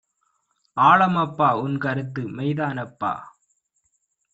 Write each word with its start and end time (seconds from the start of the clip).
ஆழமப்பா 0.77 1.49
உன்கருத்து, 1.57 2.23
மெய்தானப்பா 2.29 3.13